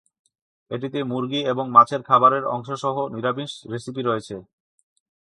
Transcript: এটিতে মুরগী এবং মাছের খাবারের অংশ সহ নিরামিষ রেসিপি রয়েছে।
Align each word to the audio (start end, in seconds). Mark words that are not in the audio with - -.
এটিতে 0.71 0.99
মুরগী 1.03 1.41
এবং 1.43 1.65
মাছের 1.71 2.01
খাবারের 2.03 2.43
অংশ 2.55 2.69
সহ 2.83 2.95
নিরামিষ 3.15 3.51
রেসিপি 3.71 4.01
রয়েছে। 4.03 4.35